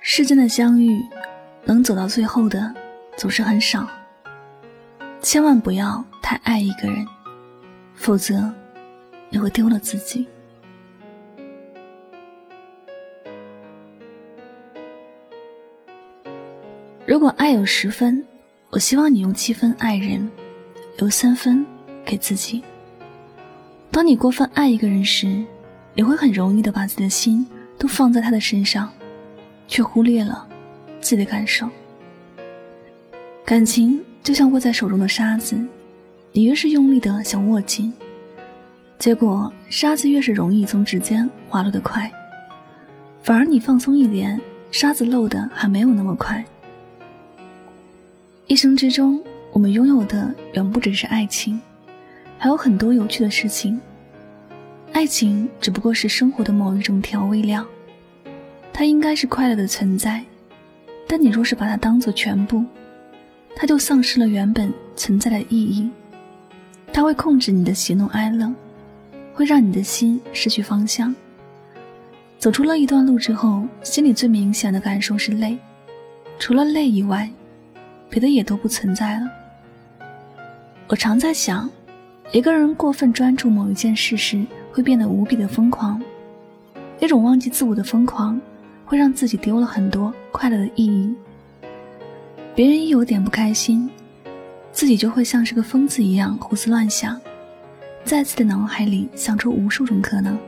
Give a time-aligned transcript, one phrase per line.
[0.00, 1.02] 世间的相遇，
[1.64, 2.72] 能走到最后的
[3.16, 3.88] 总是很少。
[5.20, 7.04] 千万不要太爱一个人，
[7.94, 8.52] 否则
[9.30, 10.26] 你会丢了自己。
[17.06, 18.24] 如果爱有十分，
[18.70, 20.30] 我希望你用七分爱人，
[20.98, 21.64] 留三分
[22.04, 22.62] 给自己。
[23.94, 25.40] 当你过分爱一个人时，
[25.94, 27.46] 你会很容易的把自己的心
[27.78, 28.90] 都放在他的身上。
[29.66, 30.46] 却忽略了
[31.00, 31.68] 自己的感受。
[33.44, 35.56] 感情就像握在手中的沙子，
[36.32, 37.92] 你越是用力的想握紧，
[38.98, 42.10] 结果沙子越是容易从指尖滑落的快。
[43.22, 44.38] 反而你放松一点，
[44.70, 46.44] 沙子漏的还没有那么快。
[48.46, 51.58] 一生之中，我们拥有的远不只是爱情，
[52.44, 53.80] 还有很多有趣的事情。
[54.92, 57.66] 爱情只不过是生活的某一种调味料。
[58.70, 60.22] 它应该是快乐的存在，
[61.08, 62.62] 但你若是把它当做全部，
[63.56, 65.90] 它就丧失了原本存在的意义。
[66.92, 68.54] 它会控制你的喜怒哀乐，
[69.32, 71.14] 会让你的心失去方向。
[72.38, 75.56] 走出了一段路之后，心里最明显的感受是累，
[76.38, 77.26] 除了累以外，
[78.10, 79.30] 别的也都不存在了。
[80.88, 81.70] 我常在想，
[82.32, 86.02] 一个人过分专注某一件事时，会变得无比的疯狂，
[87.00, 88.40] 那种忘记自我的疯狂。
[88.86, 91.14] 会让自己丢了很多快乐的意义。
[92.54, 93.88] 别人一有点不开心，
[94.72, 97.18] 自己就会像是个疯子一样胡思乱想，
[98.04, 100.38] 在自己的脑海里想出无数种可能，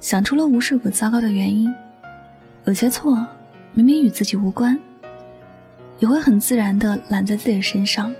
[0.00, 1.72] 想出了无数个糟糕的原因。
[2.64, 3.24] 有些错
[3.74, 4.76] 明明与自己无关，
[6.00, 8.12] 也会很自然地揽在自己身上。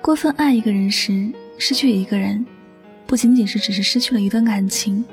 [0.00, 1.30] 过分爱一个人时，
[1.60, 2.44] 失去一个人，
[3.06, 5.04] 不仅仅是只是失去了一段感情。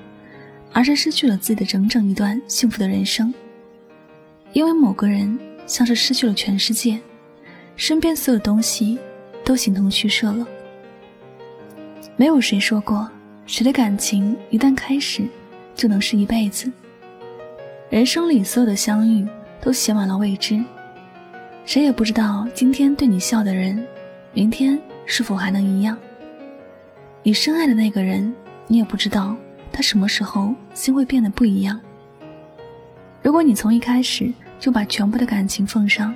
[0.74, 3.34] 而是失去了自己的整整一段幸福的人生，
[4.54, 7.00] 因为某个人像是失去了全世界，
[7.76, 9.00] 身边所有东西
[9.44, 10.46] 都形同虚设了。
[12.16, 13.10] 没有谁说过，
[13.48, 15.24] 谁的感情一旦开始，
[15.74, 16.72] 就能是一辈子。
[17.90, 19.26] 人生里所有的相遇
[19.62, 20.62] 都写满了未知，
[21.66, 23.84] 谁也不知道今天对你笑的人，
[24.34, 24.78] 明天
[25.08, 25.98] 是否还能一样。
[27.24, 28.34] 你深爱的那个人，
[28.68, 29.36] 你也不知道。
[29.70, 31.80] 他什么时候心会变得不一样？
[33.22, 36.16] 如果你从一开始就把全部的感情奉上，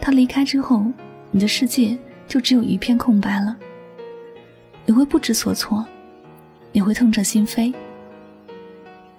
[0.00, 0.84] 他离开之后，
[1.30, 3.56] 你的世界就只有一片空白了。
[4.84, 5.86] 你会不知所措，
[6.72, 7.72] 你会痛彻心扉。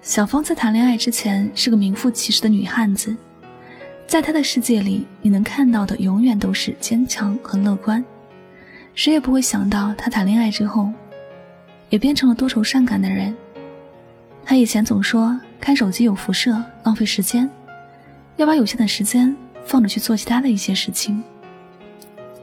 [0.02, 3.16] 小芳在谈恋爱之前是个名副其实的女汉子，
[4.06, 8.04] 在她的世界里，你能看到的永远都是坚强和乐观。
[8.94, 10.92] 谁也不会想到，她谈恋爱之后，
[11.94, 13.32] 也变成了多愁善感的人。
[14.44, 17.48] 他以前总说看手机有辐射，浪费时间，
[18.34, 19.32] 要把有限的时间
[19.64, 21.22] 放着去做其他的一些事情。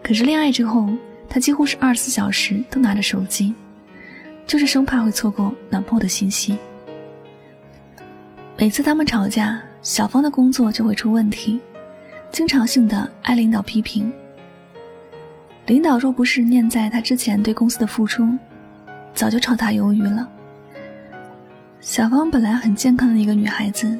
[0.01, 0.89] 可是恋爱之后，
[1.27, 3.53] 他几乎是二十四小时都拿着手机，
[4.47, 6.57] 就是生怕会错过男朋友的信息。
[8.57, 11.59] 每次他们吵架，小芳的工作就会出问题，
[12.31, 14.09] 经常性的挨领导批评。
[15.65, 18.25] 领导若不是念在他之前对公司的付出，
[19.13, 20.27] 早就炒他鱿鱼了。
[21.79, 23.97] 小芳本来很健康的一个女孩子，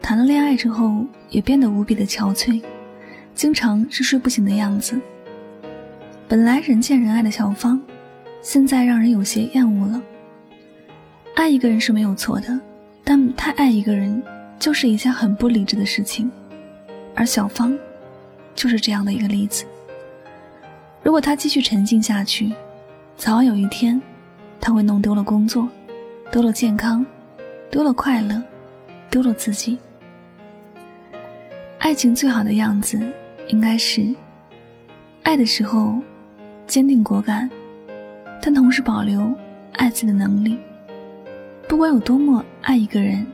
[0.00, 2.62] 谈了恋爱之后也变得无比的憔悴，
[3.34, 5.00] 经常是睡不醒的样子。
[6.28, 7.80] 本来人见人爱的小芳，
[8.42, 10.02] 现在让人有些厌恶了。
[11.34, 12.60] 爱一个人是没有错的，
[13.02, 14.22] 但太爱一个人
[14.58, 16.30] 就是一件很不理智的事情，
[17.14, 17.76] 而小芳
[18.54, 19.64] 就是这样的一个例子。
[21.02, 22.52] 如果她继续沉静下去，
[23.16, 24.00] 早晚有一天，
[24.62, 25.68] 他会弄丢了工作，
[26.30, 27.04] 丢了健康。
[27.68, 28.42] 丢了快乐，
[29.08, 29.78] 丢了自己。
[31.78, 33.00] 爱情最好的样子，
[33.48, 34.14] 应该是
[35.22, 35.98] 爱的时候
[36.66, 37.50] 坚定果敢，
[38.42, 39.34] 但同时保留
[39.72, 40.58] 爱自己的能力。
[41.66, 43.26] 不管有多么爱一个人，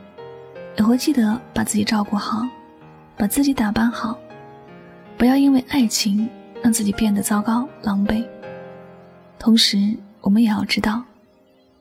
[0.77, 2.47] 也会记得把自己照顾好，
[3.17, 4.17] 把自己打扮好，
[5.17, 6.29] 不要因为爱情
[6.63, 8.25] 让自己变得糟糕狼狈。
[9.37, 11.03] 同时，我们也要知道，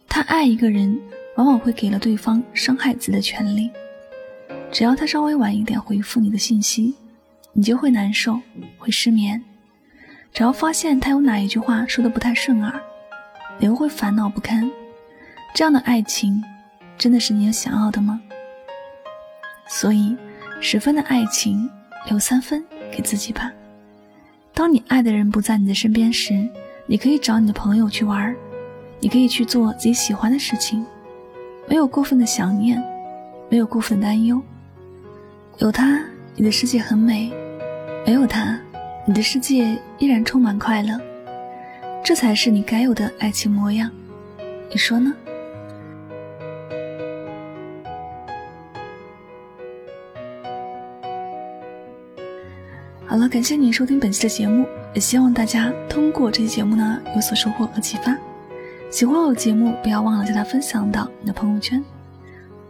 [0.08, 0.98] 他爱一个人。
[1.38, 3.70] 往往会给了对方伤害自己的权利。
[4.72, 6.96] 只要他稍微晚一点回复你的信息，
[7.52, 8.40] 你就会难受，
[8.76, 9.40] 会失眠。
[10.32, 12.80] 只要发现他有哪一句话说的不太顺耳，
[13.60, 14.68] 你又会烦恼不堪。
[15.54, 16.42] 这样的爱情，
[16.98, 18.20] 真的是你想要的吗？
[19.68, 20.16] 所以，
[20.60, 21.70] 十分的爱情
[22.08, 23.52] 留三分给自己吧。
[24.52, 26.48] 当你爱的人不在你的身边时，
[26.84, 28.34] 你可以找你的朋友去玩，
[29.00, 30.84] 你可以去做自己喜欢的事情。
[31.68, 32.82] 没有过分的想念，
[33.50, 34.40] 没有过分的担忧。
[35.58, 36.02] 有他，
[36.34, 37.30] 你的世界很美；
[38.06, 38.58] 没有他，
[39.04, 40.98] 你的世界依然充满快乐。
[42.02, 43.90] 这才是你该有的爱情模样，
[44.70, 45.12] 你说呢？
[53.04, 58.16] 好了，感谢你收听本期的节目，也希望大家通过这期节目呢有所收获和启发。
[58.90, 61.82] 喜欢我的节目，不要忘了将它分享到你的朋友圈。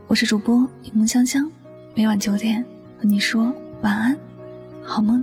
[0.09, 1.49] 我是主播柠檬香香，
[1.94, 2.65] 每晚九点
[2.99, 4.19] 和你说晚安，
[4.82, 5.23] 好梦。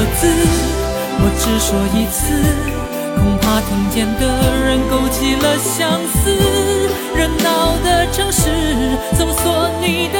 [0.00, 0.26] 个字，
[1.20, 2.32] 我只说一次。
[3.20, 4.22] 恐怕听见的
[4.64, 6.32] 人勾起了相思，
[7.14, 8.48] 热闹的城市
[9.12, 10.19] 搜索你的